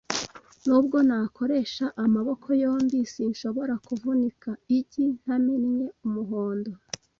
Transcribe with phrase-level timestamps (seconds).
[0.65, 6.71] Nubwo nakoresha amaboko yombi, sinshobora kuvunika igi ntamennye umuhondo.